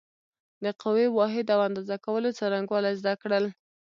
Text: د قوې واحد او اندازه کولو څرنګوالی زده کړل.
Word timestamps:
د 0.63 0.65
قوې 0.81 1.07
واحد 1.17 1.45
او 1.55 1.59
اندازه 1.67 1.95
کولو 2.05 2.29
څرنګوالی 2.39 2.93
زده 3.01 3.13
کړل. 3.21 3.45